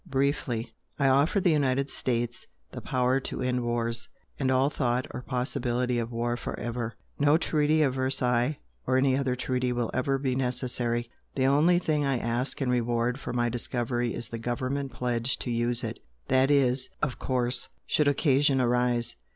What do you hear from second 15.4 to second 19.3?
use it. That is, of course, should occasion arise.